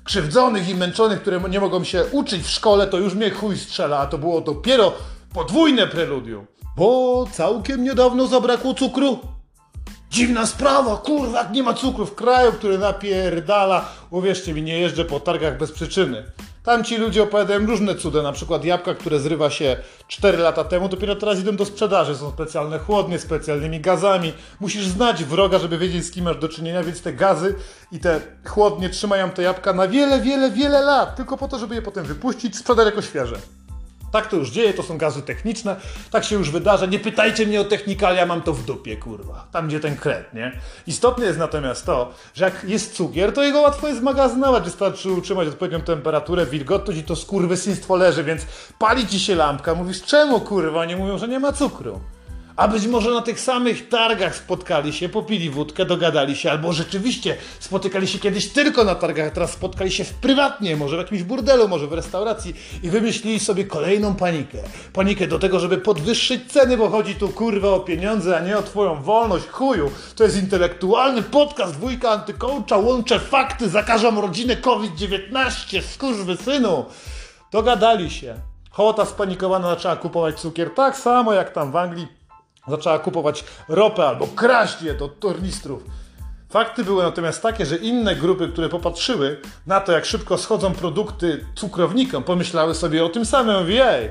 krzywdzonych 0.06 0.70
i 0.70 0.76
męczonych, 0.76 1.22
które 1.22 1.42
nie 1.50 1.60
mogą 1.60 1.84
się 1.84 2.06
uczyć 2.12 2.44
w 2.44 2.50
szkole, 2.50 2.88
to 2.88 2.98
już 2.98 3.14
mnie 3.14 3.30
chuj 3.30 3.58
strzela, 3.58 4.00
a 4.00 4.06
to 4.06 4.18
było 4.18 4.42
dopiero 4.42 4.94
podwójne 5.34 5.88
preludium. 5.88 6.46
Bo 6.78 7.26
całkiem 7.32 7.84
niedawno 7.84 8.28
zabrakło 8.28 8.74
cukru. 8.74 9.20
Dziwna 10.10 10.46
sprawa, 10.46 10.98
kurwa, 10.98 11.50
nie 11.52 11.64
ma 11.64 11.74
cukru 11.74 12.06
w 12.06 12.16
kraju, 12.16 12.52
który 12.52 12.78
napierdala. 12.78 13.90
Uwierzcie 14.10 14.54
mi, 14.54 14.62
nie 14.62 14.80
jeżdżę 14.80 15.06
po 15.06 15.20
targach 15.20 15.58
bez 15.58 15.72
przyczyny. 15.72 16.24
Tam 16.66 16.84
ci 16.84 16.98
ludzie 16.98 17.24
opowiadają 17.24 17.66
różne 17.66 17.96
cuda, 17.96 18.22
na 18.22 18.32
przykład 18.32 18.66
jabłka, 18.66 18.94
które 18.94 19.20
zrywa 19.20 19.50
się 19.50 19.78
4 20.08 20.38
lata 20.38 20.64
temu, 20.64 20.90
dopiero 20.90 21.16
teraz 21.16 21.40
idą 21.40 21.56
do 21.56 21.66
sprzedaży. 21.66 22.16
Są 22.16 22.32
specjalne 22.32 22.80
chłodnie, 22.80 23.20
specjalnymi 23.20 23.80
gazami. 23.80 24.34
Musisz 24.60 24.88
znać 24.88 25.24
wroga, 25.24 25.60
żeby 25.60 25.78
wiedzieć 25.78 26.06
z 26.06 26.12
kim 26.12 26.26
masz 26.26 26.38
do 26.38 26.50
czynienia, 26.50 26.84
więc 26.84 27.02
te 27.02 27.14
gazy 27.14 27.56
i 27.92 28.00
te 28.00 28.22
chłodnie 28.46 28.90
trzymają 28.90 29.30
te 29.30 29.44
jabłka 29.44 29.74
na 29.74 29.88
wiele, 29.88 30.22
wiele, 30.22 30.52
wiele 30.52 30.82
lat, 30.82 31.16
tylko 31.16 31.38
po 31.38 31.48
to, 31.48 31.60
żeby 31.60 31.76
je 31.76 31.82
potem 31.82 32.06
wypuścić, 32.06 32.58
sprzedać 32.58 32.86
jako 32.86 33.02
świeże. 33.02 33.36
Tak 34.16 34.28
to 34.28 34.36
już 34.36 34.50
dzieje, 34.50 34.74
to 34.74 34.84
są 34.84 34.98
gazy 34.98 35.22
techniczne, 35.22 35.76
tak 36.12 36.24
się 36.24 36.36
już 36.36 36.52
wydarza. 36.52 36.86
Nie 36.86 37.00
pytajcie 37.00 37.46
mnie 37.46 37.62
o 37.62 37.64
technikalia, 37.64 38.26
mam 38.26 38.42
to 38.42 38.54
w 38.54 38.66
dupie, 38.66 38.98
kurwa. 38.98 39.48
Tam, 39.52 39.68
gdzie 39.68 39.80
ten 39.80 39.98
kret, 39.98 40.34
nie? 40.34 40.60
Istotne 40.88 41.26
jest 41.26 41.40
natomiast 41.40 41.86
to, 41.86 42.14
że 42.34 42.46
jak 42.46 42.64
jest 42.64 42.94
cukier, 42.94 43.34
to 43.34 43.44
jego 43.44 43.62
łatwo 43.62 43.88
jest 43.88 44.02
magazynować. 44.02 44.64
Wystarczy 44.64 45.12
utrzymać 45.12 45.48
odpowiednią 45.48 45.82
temperaturę, 45.82 46.46
wilgotność 46.46 47.00
i 47.00 47.04
to 47.04 47.16
skurwysyństwo 47.16 47.96
leży, 47.96 48.24
więc 48.24 48.42
pali 48.80 49.08
ci 49.08 49.20
się 49.20 49.36
lampka. 49.36 49.76
Mówisz, 49.76 50.04
czemu, 50.04 50.42
kurwa? 50.42 50.80
Oni 50.80 50.96
mówią, 50.96 51.18
że 51.18 51.28
nie 51.28 51.40
ma 51.40 51.54
cukru. 51.54 52.00
A 52.56 52.68
być 52.68 52.88
może 52.88 53.12
na 53.12 53.22
tych 53.22 53.40
samych 53.40 53.90
targach 53.90 54.36
spotkali 54.36 54.94
się, 54.94 55.10
popili 55.10 55.50
wódkę, 55.50 55.86
dogadali 55.86 56.36
się, 56.36 56.52
albo 56.52 56.74
rzeczywiście 56.74 57.38
spotykali 57.60 58.08
się 58.08 58.20
kiedyś 58.20 58.48
tylko 58.48 58.84
na 58.84 58.96
targach, 58.96 59.34
teraz 59.34 59.52
spotkali 59.52 59.92
się 59.92 60.04
w 60.04 60.14
prywatnie, 60.14 60.76
może 60.76 60.96
w 60.96 61.00
jakimś 61.00 61.24
burdelu, 61.24 61.68
może 61.68 61.88
w 61.88 61.94
restauracji 61.94 62.54
i 62.84 62.90
wymyślili 62.90 63.40
sobie 63.40 63.66
kolejną 63.66 64.16
panikę. 64.16 64.58
Panikę 64.94 65.28
do 65.28 65.40
tego, 65.40 65.60
żeby 65.60 65.78
podwyższyć 65.78 66.52
ceny, 66.52 66.78
bo 66.78 66.90
chodzi 66.90 67.16
tu 67.16 67.30
kurwa 67.30 67.70
o 67.70 67.80
pieniądze, 67.80 68.38
a 68.38 68.40
nie 68.40 68.58
o 68.58 68.64
twoją 68.64 69.02
wolność, 69.02 69.48
chuju. 69.48 69.92
To 70.16 70.24
jest 70.24 70.38
intelektualny 70.38 71.24
podcast 71.24 71.74
dwójka 71.74 72.10
antykołcza, 72.10 72.78
łączę 72.78 73.20
fakty, 73.20 73.70
zakażam 73.70 74.20
rodzinę 74.20 74.56
COVID-19, 74.56 75.82
skurwy 75.82 76.38
synu. 76.38 76.86
Dogadali 77.52 78.10
się. 78.10 78.36
Hołota 78.72 79.06
spanikowana 79.06 79.70
zaczęła 79.70 79.96
kupować 79.96 80.40
cukier 80.40 80.74
tak 80.74 80.98
samo 80.98 81.34
jak 81.34 81.52
tam 81.54 81.72
w 81.72 81.76
Anglii 81.76 82.15
zaczęła 82.68 83.00
kupować 83.00 83.44
ropę 83.68 84.08
albo 84.08 84.28
kraść 84.28 84.82
je 84.82 84.94
do 84.94 85.08
tornistrów. 85.08 85.84
Fakty 86.50 86.84
były 86.84 87.04
natomiast 87.04 87.42
takie, 87.42 87.66
że 87.66 87.78
inne 87.78 88.16
grupy, 88.16 88.48
które 88.48 88.70
popatrzyły 88.70 89.42
na 89.68 89.80
to, 89.80 89.92
jak 89.92 90.06
szybko 90.06 90.38
schodzą 90.38 90.74
produkty 90.74 91.46
cukrownikom, 91.56 92.24
pomyślały 92.24 92.76
sobie 92.76 93.06
o 93.06 93.10
tym 93.10 93.26
samym, 93.26 93.60
mówi, 93.60 93.78
ej, 93.82 94.10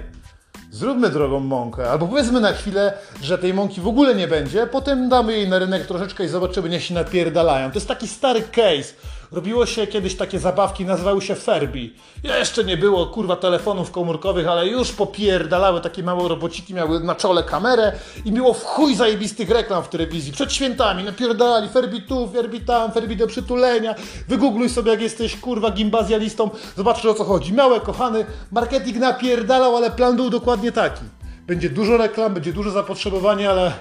zróbmy 0.70 1.11
drogą 1.11 1.40
mąkę, 1.40 1.90
albo 1.90 2.08
powiedzmy 2.08 2.40
na 2.40 2.52
chwilę, 2.52 2.99
że 3.23 3.38
tej 3.38 3.54
mąki 3.54 3.80
w 3.80 3.88
ogóle 3.88 4.14
nie 4.14 4.28
będzie, 4.28 4.66
potem 4.66 5.08
damy 5.08 5.32
jej 5.32 5.49
na 5.49 5.58
rynek 5.58 5.87
troszeczkę 5.87 6.25
i 6.25 6.28
zobaczymy, 6.28 6.68
niech 6.68 6.84
się 6.84 6.94
napierdalają. 6.94 7.70
To 7.70 7.75
jest 7.75 7.88
taki 7.88 8.08
stary 8.08 8.42
case. 8.42 8.94
Robiło 9.34 9.66
się 9.66 9.86
kiedyś 9.86 10.16
takie 10.16 10.38
zabawki, 10.38 10.84
nazywały 10.84 11.22
się 11.22 11.34
Ferbi. 11.34 11.94
Jeszcze 12.22 12.64
nie 12.64 12.76
było, 12.76 13.06
kurwa, 13.06 13.36
telefonów 13.36 13.90
komórkowych, 13.90 14.48
ale 14.48 14.66
już 14.66 14.92
popierdalały 14.92 15.80
takie 15.80 16.02
małe 16.02 16.28
robociki, 16.28 16.74
miały 16.74 17.00
na 17.00 17.14
czole 17.14 17.42
kamerę 17.42 17.92
i 18.24 18.32
było 18.32 18.54
w 18.54 18.64
chuj 18.64 18.94
zajebistych 18.94 19.50
reklam 19.50 19.82
w 19.82 19.88
telewizji. 19.88 20.32
Przed 20.32 20.52
świętami 20.52 21.04
napierdalali 21.04 21.68
Ferbi 21.68 22.02
tu, 22.02 22.28
Ferbi 22.28 22.60
tam, 22.60 22.92
Ferbi 22.92 23.16
do 23.16 23.26
przytulenia. 23.26 23.94
Wygoogluj 24.28 24.68
sobie, 24.68 24.90
jak 24.90 25.00
jesteś, 25.00 25.36
kurwa, 25.36 25.70
gimbazjalistą, 25.70 26.50
zobaczysz 26.76 27.06
o 27.06 27.14
co 27.14 27.24
chodzi. 27.24 27.52
Małe, 27.52 27.80
kochany, 27.80 28.26
marketing 28.52 28.96
napierdalał, 28.96 29.76
ale 29.76 29.90
plan 29.90 30.16
był 30.16 30.30
dokładnie 30.30 30.72
taki. 30.72 31.02
Będzie 31.46 31.70
dużo 31.70 31.96
reklam, 31.96 32.34
będzie 32.34 32.52
duże 32.52 32.70
zapotrzebowanie, 32.70 33.50
ale 33.50 33.72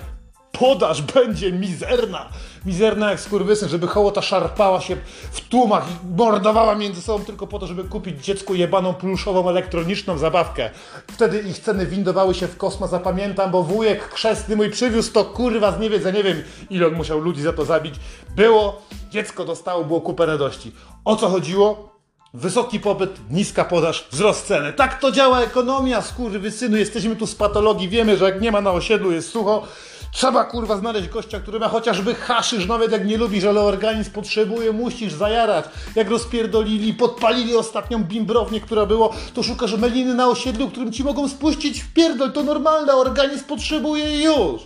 podaż 0.60 1.02
będzie 1.02 1.52
mizerna. 1.52 2.30
Mizerna 2.66 3.10
jak 3.10 3.20
skurwysyn, 3.20 3.70
żeby 3.70 3.88
hołota 3.88 4.22
szarpała 4.22 4.82
się 4.82 4.98
w 5.32 5.42
tłumach 5.42 5.86
i 5.90 6.16
mordowała 6.18 6.76
między 6.76 7.02
sobą 7.02 7.26
tylko 7.26 7.48
po 7.48 7.60
to, 7.60 7.68
żeby 7.68 7.84
kupić 7.84 8.26
dziecku 8.26 8.56
jebaną 8.56 8.94
pluszową 8.94 9.50
elektroniczną 9.50 10.18
zabawkę. 10.18 10.70
Wtedy 11.12 11.40
ich 11.40 11.60
ceny 11.60 11.86
windowały 11.86 12.34
się 12.34 12.48
w 12.48 12.58
kosmos, 12.58 12.90
zapamiętam, 12.90 13.52
bo 13.52 13.64
wujek 13.64 14.14
chrzestny 14.14 14.56
mój 14.56 14.70
przywiózł 14.70 15.14
to 15.14 15.26
kurwa 15.26 15.72
z 15.72 15.80
niewiedza, 15.80 16.12
nie 16.12 16.24
wiem 16.24 16.44
ile 16.70 16.88
on 16.88 16.94
musiał 16.94 17.20
ludzi 17.20 17.42
za 17.42 17.54
to 17.54 17.66
zabić. 17.66 17.96
Było, 18.36 18.82
dziecko 19.12 19.46
dostało, 19.46 19.84
było 19.84 20.02
kupę 20.02 20.26
radości. 20.26 20.72
O 21.06 21.16
co 21.16 21.30
chodziło? 21.30 21.94
Wysoki 22.34 22.80
popyt, 22.80 23.12
niska 23.30 23.66
podaż, 23.66 24.08
wzrost 24.12 24.46
ceny. 24.46 24.74
Tak 24.74 25.00
to 25.00 25.12
działa 25.12 25.42
ekonomia, 25.42 26.02
skurwysynu. 26.02 26.78
Jesteśmy 26.78 27.16
tu 27.16 27.28
z 27.28 27.36
patologii, 27.36 27.90
wiemy, 27.90 28.18
że 28.18 28.26
jak 28.26 28.42
nie 28.42 28.52
ma 28.52 28.62
na 28.62 28.72
osiedlu, 28.72 29.12
jest 29.12 29.30
sucho. 29.30 29.68
Trzeba 30.14 30.44
kurwa 30.44 30.78
znaleźć 30.78 31.10
gościa, 31.10 31.40
który 31.40 31.60
ma 31.60 31.68
chociażby 31.68 32.16
haszysz, 32.16 32.66
nawet 32.66 32.92
jak 32.92 33.06
nie 33.06 33.18
lubisz, 33.18 33.44
ale 33.44 33.62
organizm 33.62 34.12
potrzebuje, 34.12 34.72
musisz 34.72 35.14
zajarać. 35.14 35.66
Jak 35.96 36.10
rozpierdolili, 36.10 36.94
podpalili 36.94 37.56
ostatnią 37.56 38.04
bimbrownię, 38.04 38.62
która 38.62 38.86
było, 38.86 39.14
to 39.34 39.44
szukasz 39.44 39.78
meliny 39.78 40.14
na 40.14 40.28
osiedlu, 40.28 40.70
którym 40.70 40.92
ci 40.92 41.04
mogą 41.04 41.30
spuścić 41.30 41.84
w 41.84 41.94
pierdol. 41.94 42.32
To 42.32 42.44
normalne, 42.44 42.96
organizm 42.96 43.46
potrzebuje 43.46 44.24
już. 44.24 44.62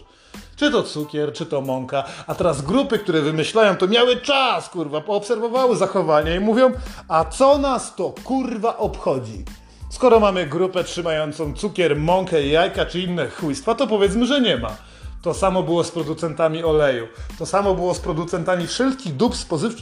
Czy 0.55 0.71
to 0.71 0.83
cukier, 0.83 1.33
czy 1.33 1.45
to 1.45 1.61
mąka. 1.61 2.03
A 2.27 2.35
teraz 2.35 2.61
grupy, 2.61 2.99
które 2.99 3.21
wymyślają, 3.21 3.75
to 3.75 3.87
miały 3.87 4.17
czas, 4.17 4.69
kurwa, 4.69 5.01
poobserwowały 5.01 5.75
zachowania 5.75 6.35
i 6.35 6.39
mówią, 6.39 6.71
a 7.07 7.25
co 7.25 7.57
nas 7.57 7.95
to 7.95 8.13
kurwa 8.23 8.77
obchodzi? 8.77 9.45
Skoro 9.89 10.19
mamy 10.19 10.45
grupę 10.45 10.83
trzymającą 10.83 11.53
cukier, 11.53 11.95
mąkę, 11.95 12.47
jajka 12.47 12.85
czy 12.85 12.99
inne 12.99 13.29
chujstwa, 13.29 13.75
to 13.75 13.87
powiedzmy, 13.87 14.25
że 14.25 14.41
nie 14.41 14.57
ma. 14.57 14.86
To 15.21 15.33
samo 15.33 15.63
było 15.63 15.83
z 15.83 15.91
producentami 15.91 16.63
oleju. 16.63 17.07
To 17.39 17.45
samo 17.45 17.75
było 17.75 17.93
z 17.93 17.99
producentami 17.99 18.67
wszelkich 18.67 19.15
dóbr 19.15 19.35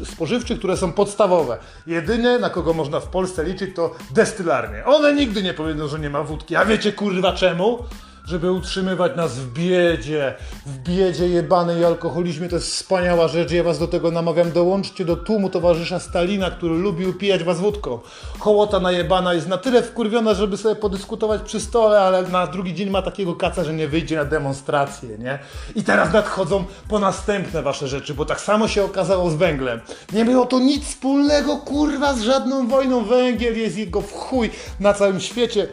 spożywczych, 0.05 0.59
które 0.59 0.77
są 0.77 0.91
podstawowe. 0.93 1.57
Jedyne, 1.87 2.39
na 2.39 2.49
kogo 2.49 2.73
można 2.73 2.99
w 2.99 3.07
Polsce 3.07 3.43
liczyć, 3.43 3.75
to 3.75 3.95
destylarnie. 4.11 4.85
One 4.85 5.13
nigdy 5.13 5.43
nie 5.43 5.53
powiedzą, 5.53 5.87
że 5.87 5.99
nie 5.99 6.09
ma 6.09 6.23
wódki. 6.23 6.55
A 6.55 6.65
wiecie 6.65 6.93
kurwa 6.93 7.33
czemu? 7.33 7.79
Żeby 8.25 8.51
utrzymywać 8.51 9.15
nas 9.15 9.39
w 9.39 9.53
biedzie, 9.53 10.33
w 10.65 10.77
biedzie 10.77 11.27
jebanej 11.27 11.81
i 11.81 11.85
alkoholizmie. 11.85 12.49
To 12.49 12.55
jest 12.55 12.71
wspaniała 12.71 13.27
rzecz. 13.27 13.51
Ja 13.51 13.63
was 13.63 13.79
do 13.79 13.87
tego 13.87 14.11
namawiam. 14.11 14.51
Dołączcie 14.51 15.05
do 15.05 15.15
tłumu 15.15 15.49
towarzysza 15.49 15.99
Stalina, 15.99 16.51
który 16.51 16.75
lubił 16.75 17.13
pijać 17.13 17.43
was 17.43 17.59
wódką. 17.59 17.99
Hołota 18.39 18.79
najebana 18.79 19.33
jest 19.33 19.47
na 19.47 19.57
tyle 19.57 19.83
wkurwiona, 19.83 20.33
żeby 20.33 20.57
sobie 20.57 20.75
podyskutować 20.75 21.41
przy 21.41 21.59
stole, 21.59 22.01
ale 22.01 22.23
na 22.23 22.47
drugi 22.47 22.73
dzień 22.73 22.89
ma 22.89 23.01
takiego 23.01 23.35
kaca, 23.35 23.63
że 23.63 23.73
nie 23.73 23.87
wyjdzie 23.87 24.15
na 24.15 24.25
demonstrację, 24.25 25.17
nie? 25.17 25.39
I 25.75 25.83
teraz 25.83 26.13
nadchodzą 26.13 26.65
po 26.89 26.99
następne 26.99 27.61
wasze 27.61 27.87
rzeczy, 27.87 28.13
bo 28.13 28.25
tak 28.25 28.41
samo 28.41 28.67
się 28.67 28.83
okazało 28.83 29.29
z 29.29 29.35
węglem. 29.35 29.81
Nie 30.13 30.25
było 30.25 30.45
to 30.45 30.59
nic 30.59 30.85
wspólnego, 30.85 31.57
kurwa, 31.57 32.13
z 32.13 32.21
żadną 32.21 32.67
wojną. 32.67 33.05
Węgiel 33.05 33.57
jest 33.57 33.77
jego 33.77 34.01
w 34.01 34.11
chuj 34.11 34.49
na 34.79 34.93
całym 34.93 35.19
świecie 35.19 35.67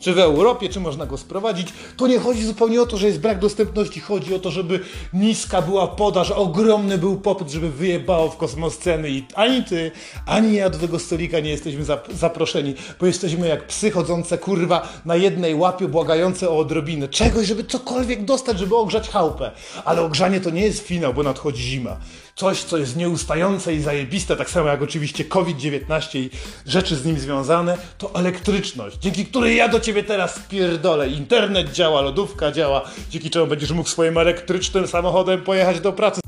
czy 0.00 0.14
w 0.14 0.18
Europie, 0.18 0.68
czy 0.68 0.80
można 0.80 1.06
go 1.06 1.18
sprowadzić, 1.18 1.68
to 1.96 2.06
nie 2.06 2.18
chodzi 2.18 2.44
zupełnie 2.44 2.82
o 2.82 2.86
to, 2.86 2.96
że 2.96 3.06
jest 3.06 3.20
brak 3.20 3.38
dostępności, 3.38 4.00
chodzi 4.00 4.34
o 4.34 4.38
to, 4.38 4.50
żeby 4.50 4.80
niska 5.12 5.62
była 5.62 5.86
podaż, 5.86 6.30
ogromny 6.30 6.98
był 6.98 7.16
popyt, 7.16 7.50
żeby 7.50 7.70
wyjebało 7.70 8.30
w 8.30 8.36
kosmos 8.36 8.78
ceny. 8.78 9.10
I 9.10 9.24
ani 9.34 9.64
ty, 9.64 9.90
ani 10.26 10.54
ja 10.54 10.70
do 10.70 10.78
tego 10.78 10.98
stolika 10.98 11.40
nie 11.40 11.50
jesteśmy 11.50 11.84
zaproszeni, 12.10 12.74
bo 13.00 13.06
jesteśmy 13.06 13.48
jak 13.48 13.66
psy 13.66 13.90
chodzące 13.90 14.38
kurwa 14.38 14.88
na 15.04 15.16
jednej 15.16 15.54
łapie, 15.54 15.88
błagające 15.88 16.50
o 16.50 16.58
odrobinę 16.58 17.08
czegoś, 17.08 17.46
żeby 17.46 17.64
cokolwiek 17.64 18.24
dostać, 18.24 18.58
żeby 18.58 18.76
ogrzać 18.76 19.08
chałupę. 19.08 19.50
Ale 19.84 20.02
ogrzanie 20.02 20.40
to 20.40 20.50
nie 20.50 20.62
jest 20.62 20.86
finał, 20.86 21.14
bo 21.14 21.22
nadchodzi 21.22 21.62
zima. 21.62 21.96
Coś, 22.34 22.62
co 22.62 22.78
jest 22.78 22.96
nieustające 22.96 23.74
i 23.74 23.80
zajebiste, 23.80 24.36
tak 24.36 24.50
samo 24.50 24.68
jak 24.68 24.82
oczywiście 24.82 25.24
COVID-19 25.24 26.18
i 26.18 26.30
rzeczy 26.66 26.96
z 26.96 27.04
nim 27.04 27.18
związane, 27.18 27.78
to 27.98 28.14
elektryczność, 28.14 28.96
dzięki 28.98 29.26
której 29.26 29.56
ja 29.56 29.68
do 29.68 29.80
ciebie 29.80 29.89
teraz 29.94 30.38
pierdolę. 30.48 31.08
Internet 31.08 31.72
działa, 31.72 32.00
lodówka 32.00 32.52
działa, 32.52 32.82
dzięki 33.10 33.30
czemu 33.30 33.46
będziesz 33.46 33.70
mógł 33.70 33.88
swoim 33.88 34.18
elektrycznym 34.18 34.86
samochodem 34.86 35.42
pojechać 35.42 35.80
do 35.80 35.92
pracy 35.92 36.20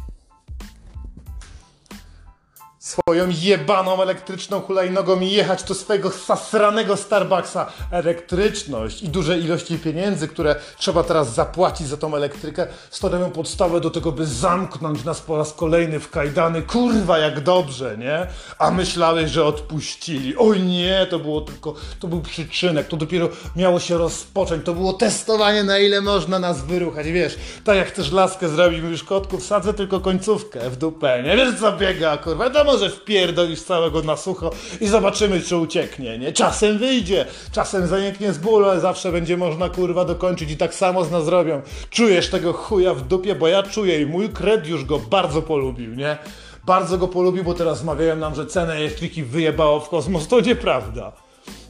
swoją 2.92 3.28
jebaną 3.28 4.02
elektryczną 4.02 4.60
hulajnogą 4.60 5.20
i 5.20 5.30
jechać 5.30 5.62
do 5.62 5.74
swojego 5.74 6.10
zasranego 6.26 6.96
Starbucksa. 6.96 7.66
Elektryczność 7.90 9.02
i 9.02 9.08
duże 9.08 9.38
ilości 9.38 9.78
pieniędzy, 9.78 10.28
które 10.28 10.56
trzeba 10.78 11.02
teraz 11.02 11.34
zapłacić 11.34 11.86
za 11.86 11.96
tą 11.96 12.16
elektrykę, 12.16 12.66
stanowią 12.90 13.30
podstawę 13.30 13.80
do 13.80 13.90
tego, 13.90 14.12
by 14.12 14.26
zamknąć 14.26 15.04
nas 15.04 15.20
po 15.20 15.36
raz 15.36 15.52
kolejny 15.52 16.00
w 16.00 16.10
kajdany. 16.10 16.62
Kurwa, 16.62 17.18
jak 17.18 17.40
dobrze, 17.40 17.96
nie? 17.98 18.26
A 18.58 18.70
myślałeś, 18.70 19.30
że 19.30 19.44
odpuścili. 19.44 20.36
Oj 20.36 20.62
nie, 20.62 21.06
to 21.10 21.18
było 21.18 21.40
tylko, 21.40 21.74
to 22.00 22.08
był 22.08 22.20
przyczynek, 22.20 22.88
to 22.88 22.96
dopiero 22.96 23.28
miało 23.56 23.80
się 23.80 23.98
rozpocząć, 23.98 24.64
to 24.64 24.74
było 24.74 24.92
testowanie, 24.92 25.64
na 25.64 25.78
ile 25.78 26.00
można 26.00 26.38
nas 26.38 26.64
wyruchać, 26.64 27.06
wiesz, 27.06 27.36
tak 27.64 27.76
jak 27.76 27.88
chcesz 27.88 28.12
laskę 28.12 28.48
zrobić, 28.48 28.82
mówisz, 28.82 29.04
kotku, 29.04 29.38
wsadzę 29.38 29.74
tylko 29.74 30.00
końcówkę 30.00 30.70
w 30.70 30.76
dupę, 30.76 31.22
nie? 31.22 31.36
Wiesz, 31.36 31.60
co 31.60 31.72
biega, 31.72 32.16
kurwa, 32.16 32.50
to 32.50 32.64
może 32.64 32.81
wpierdolisz 32.90 33.62
całego 33.62 34.02
na 34.02 34.16
sucho 34.16 34.50
i 34.80 34.86
zobaczymy, 34.86 35.40
czy 35.40 35.56
ucieknie, 35.56 36.18
nie? 36.18 36.32
Czasem 36.32 36.78
wyjdzie, 36.78 37.26
czasem 37.52 37.86
zanieknie 37.86 38.32
z 38.32 38.38
bólu, 38.38 38.68
ale 38.68 38.80
zawsze 38.80 39.12
będzie 39.12 39.36
można, 39.36 39.68
kurwa, 39.68 40.04
dokończyć 40.04 40.50
i 40.50 40.56
tak 40.56 40.74
samo 40.74 41.04
z 41.04 41.10
nas 41.10 41.28
robią. 41.28 41.62
Czujesz 41.90 42.28
tego 42.28 42.52
chuja 42.52 42.94
w 42.94 43.02
dupie, 43.02 43.34
bo 43.34 43.48
ja 43.48 43.62
czuję 43.62 44.00
i 44.00 44.06
mój 44.06 44.28
kred 44.28 44.66
już 44.66 44.84
go 44.84 44.98
bardzo 44.98 45.42
polubił, 45.42 45.94
nie? 45.94 46.18
Bardzo 46.66 46.98
go 46.98 47.08
polubił, 47.08 47.44
bo 47.44 47.54
teraz 47.54 47.84
mawiają 47.84 48.16
nam, 48.16 48.34
że 48.34 48.46
cenę 48.46 48.72
elektryki 48.72 49.22
wyjebało 49.22 49.80
w 49.80 49.88
kosmos. 49.88 50.28
To 50.28 50.40
nieprawda. 50.40 51.12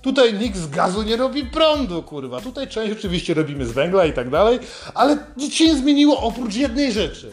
Tutaj 0.03 0.35
nikt 0.35 0.57
z 0.57 0.69
gazu 0.69 1.03
nie 1.03 1.17
robi 1.17 1.45
prądu, 1.45 2.03
kurwa. 2.03 2.41
Tutaj 2.41 2.69
część 2.69 2.93
oczywiście 2.93 3.35
robimy 3.35 3.67
z 3.67 3.73
węgla 3.73 4.05
i 4.05 4.13
tak 4.13 4.31
dalej, 4.31 4.59
ale 4.95 5.19
nic 5.37 5.55
się 5.55 5.67
nie 5.67 5.77
zmieniło 5.77 6.21
oprócz 6.21 6.55
jednej 6.55 6.93
rzeczy 6.93 7.33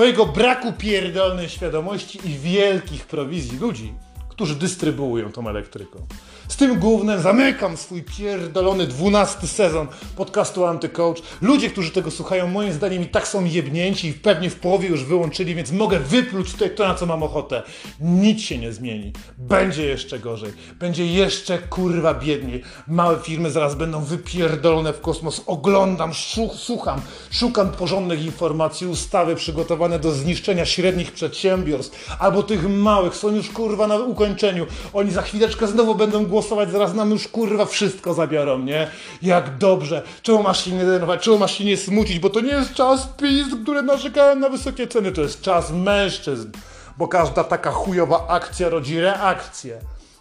twojego 0.00 0.26
braku 0.26 0.72
pierdolnej 0.72 1.48
świadomości 1.48 2.18
i 2.24 2.38
wielkich 2.38 3.06
prowizji 3.06 3.58
ludzi, 3.58 3.94
którzy 4.28 4.54
dystrybuują 4.54 5.32
tą 5.32 5.48
elektryką. 5.48 6.06
Z 6.50 6.56
tym 6.56 6.78
głównym 6.78 7.20
zamykam 7.22 7.76
swój 7.76 8.02
pierdolony 8.02 8.86
dwunasty 8.86 9.46
sezon 9.46 9.86
podcastu 10.16 10.64
Antycoach. 10.64 11.16
Ludzie, 11.42 11.70
którzy 11.70 11.90
tego 11.90 12.10
słuchają, 12.10 12.48
moim 12.48 12.72
zdaniem 12.72 13.02
i 13.02 13.06
tak 13.06 13.28
są 13.28 13.44
jebnięci 13.44 14.08
i 14.08 14.12
pewnie 14.12 14.50
w 14.50 14.56
połowie 14.56 14.88
już 14.88 15.04
wyłączyli, 15.04 15.54
więc 15.54 15.72
mogę 15.72 16.00
wypluć 16.00 16.52
tutaj 16.52 16.74
to, 16.74 16.88
na 16.88 16.94
co 16.94 17.06
mam 17.06 17.22
ochotę. 17.22 17.62
Nic 18.00 18.40
się 18.40 18.58
nie 18.58 18.72
zmieni. 18.72 19.12
Będzie 19.38 19.86
jeszcze 19.86 20.18
gorzej. 20.18 20.52
Będzie 20.78 21.06
jeszcze 21.06 21.58
kurwa 21.58 22.14
biedniej. 22.14 22.62
Małe 22.88 23.18
firmy 23.18 23.50
zaraz 23.50 23.74
będą 23.74 24.04
wypierdolone 24.04 24.92
w 24.92 25.00
kosmos. 25.00 25.42
Oglądam, 25.46 26.12
słucham, 26.56 27.00
szukam 27.30 27.68
porządnych 27.68 28.24
informacji, 28.24 28.86
ustawy 28.86 29.36
przygotowane 29.36 29.98
do 29.98 30.12
zniszczenia 30.12 30.66
średnich 30.66 31.12
przedsiębiorstw 31.12 32.16
albo 32.18 32.42
tych 32.42 32.68
małych. 32.68 33.16
Są 33.16 33.28
już 33.34 33.50
kurwa 33.50 33.86
na 33.86 33.96
ukończeniu. 33.96 34.66
Oni 34.92 35.10
za 35.10 35.22
chwileczkę 35.22 35.66
znowu 35.66 35.94
będą 35.94 36.24
głosować 36.24 36.39
głosować, 36.40 36.70
zaraz 36.70 36.94
nam 36.94 37.10
już 37.10 37.28
kurwa 37.28 37.64
wszystko 37.64 38.14
zabiorą, 38.14 38.58
nie? 38.58 38.90
Jak 39.22 39.58
dobrze. 39.58 40.02
Czemu 40.22 40.42
masz 40.42 40.64
się 40.64 40.70
nie 40.70 40.84
denerwować? 40.84 41.22
Czemu 41.22 41.38
masz 41.38 41.58
się 41.58 41.64
nie 41.64 41.76
smucić? 41.76 42.18
Bo 42.18 42.30
to 42.30 42.40
nie 42.40 42.52
jest 42.52 42.74
czas 42.74 43.06
PiS, 43.06 43.46
które 43.62 43.82
narzekają 43.82 44.36
na 44.36 44.48
wysokie 44.48 44.86
ceny. 44.86 45.12
To 45.12 45.20
jest 45.20 45.42
czas 45.42 45.70
mężczyzn. 45.70 46.50
Bo 46.98 47.08
każda 47.08 47.44
taka 47.44 47.70
chujowa 47.70 48.26
akcja 48.28 48.68
rodzi 48.68 49.00
reakcję. 49.00 49.78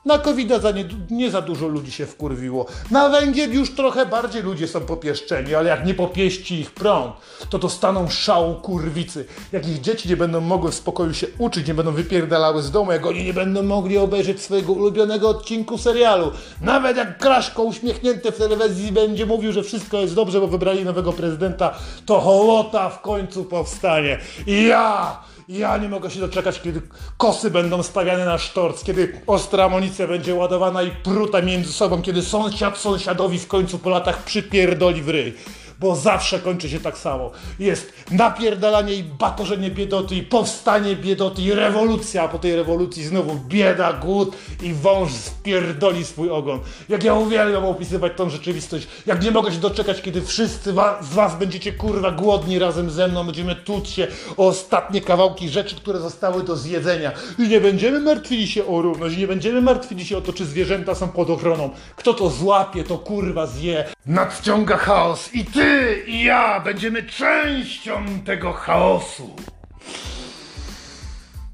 Na 0.09 0.17
covid 0.19 0.61
za 0.61 0.71
nie, 0.71 0.85
nie, 1.09 1.31
za 1.31 1.41
dużo 1.41 1.67
ludzi 1.67 1.91
się 1.91 2.05
wkurwiło. 2.05 2.65
Na 2.91 3.09
węgiel 3.09 3.53
już 3.53 3.75
trochę 3.75 4.05
bardziej 4.05 4.43
ludzie 4.43 4.67
są 4.67 4.81
popieszczeni, 4.81 5.55
ale 5.55 5.69
jak 5.69 5.85
nie 5.85 5.93
popieści 5.93 6.59
ich 6.59 6.71
prąd, 6.71 7.13
to 7.49 7.59
dostaną 7.59 8.09
szału 8.09 8.55
kurwicy. 8.55 9.25
Jak 9.51 9.67
ich 9.67 9.81
dzieci 9.81 10.09
nie 10.09 10.17
będą 10.17 10.41
mogły 10.41 10.71
w 10.71 10.75
spokoju 10.75 11.13
się 11.13 11.27
uczyć, 11.37 11.67
nie 11.67 11.73
będą 11.73 11.91
wypierdalały 11.91 12.61
z 12.61 12.71
domu, 12.71 12.91
jak 12.91 13.05
oni 13.05 13.23
nie 13.23 13.33
będą 13.33 13.63
mogli 13.63 13.97
obejrzeć 13.97 14.41
swojego 14.41 14.73
ulubionego 14.73 15.29
odcinku 15.29 15.77
serialu. 15.77 16.31
Nawet 16.61 16.97
jak 16.97 17.17
Kraszko 17.17 17.63
uśmiechnięty 17.63 18.31
w 18.31 18.37
telewizji 18.37 18.91
będzie 18.91 19.25
mówił, 19.25 19.51
że 19.51 19.63
wszystko 19.63 19.97
jest 19.97 20.15
dobrze, 20.15 20.39
bo 20.39 20.47
wybrali 20.47 20.85
nowego 20.85 21.13
prezydenta, 21.13 21.75
to 22.05 22.19
hołota 22.19 22.89
w 22.89 23.01
końcu 23.01 23.43
powstanie. 23.43 24.19
Ja 24.47 25.17
Ja 25.49 25.77
nie 25.77 25.89
mogę 25.89 26.11
się 26.11 26.19
doczekać, 26.19 26.61
kiedy 26.61 26.81
kosy 27.17 27.51
będą 27.51 27.83
stawiane 27.83 28.25
na 28.25 28.37
sztorc, 28.37 28.83
kiedy 28.83 29.21
ostra 29.27 29.63
amunicja 29.65 30.07
będzie 30.07 30.35
ładowana 30.35 30.83
i 30.83 30.91
pruta 30.91 31.41
między 31.41 31.73
sobą, 31.73 32.01
kiedy 32.01 32.21
sąsiad 32.21 32.77
sąsiadowi 32.77 33.39
w 33.39 33.47
końcu 33.47 33.79
po 33.79 33.89
latach 33.89 34.23
przypierdoli 34.23 35.01
w 35.01 35.09
ryj. 35.09 35.33
Bo 35.79 35.95
zawsze 35.95 36.39
kończy 36.39 36.69
się 36.69 36.79
tak 36.79 36.97
samo. 36.97 37.31
Jest 37.59 37.93
napierdalanie 38.11 38.93
i 38.93 39.03
batorzenie 39.03 39.71
biedoty, 39.71 40.15
i 40.15 40.23
powstanie 40.23 40.95
biedoty, 40.95 41.41
i 41.41 41.51
rewolucja, 41.53 42.23
a 42.23 42.27
po 42.27 42.39
tej 42.39 42.55
rewolucji 42.55 43.03
znowu 43.03 43.35
bieda, 43.47 43.93
głód 43.93 44.35
i 44.61 44.73
wąż 44.73 45.11
spierdoli 45.11 46.05
swój 46.05 46.29
ogon. 46.29 46.59
Jak 46.89 47.03
ja 47.03 47.13
uwielbiam 47.13 47.65
opisywać 47.65 48.11
tą 48.15 48.29
rzeczywistość, 48.29 48.87
jak 49.05 49.23
nie 49.23 49.31
mogę 49.31 49.51
się 49.51 49.57
doczekać, 49.59 50.01
kiedy 50.01 50.21
wszyscy 50.21 50.73
wa- 50.73 51.03
z 51.03 51.13
was 51.13 51.35
będziecie 51.35 51.73
kurwa 51.73 52.11
głodni 52.11 52.59
razem 52.59 52.89
ze 52.89 53.07
mną, 53.07 53.23
będziemy 53.25 53.55
tuć 53.55 53.89
się 53.89 54.07
o 54.37 54.47
ostatnie 54.47 55.01
kawałki 55.01 55.49
rzeczy, 55.49 55.75
które 55.75 55.99
zostały 55.99 56.43
do 56.43 56.55
zjedzenia. 56.55 57.11
I 57.39 57.47
nie 57.47 57.61
będziemy 57.61 57.99
martwili 57.99 58.47
się 58.47 58.67
o 58.67 58.81
równość, 58.81 59.17
nie 59.17 59.27
będziemy 59.27 59.61
martwili 59.61 60.05
się 60.05 60.17
o 60.17 60.21
to, 60.21 60.33
czy 60.33 60.45
zwierzęta 60.45 60.95
są 60.95 61.07
pod 61.09 61.29
ochroną. 61.29 61.69
Kto 61.95 62.13
to 62.13 62.29
złapie, 62.29 62.83
to 62.83 62.97
kurwa 62.97 63.47
zje. 63.47 63.85
Nadciąga 64.05 64.77
chaos 64.77 65.29
i 65.33 65.45
ty 65.69 66.03
i 66.07 66.23
ja 66.23 66.59
będziemy 66.59 67.03
częścią 67.03 68.05
tego 68.25 68.53
chaosu. 68.53 69.35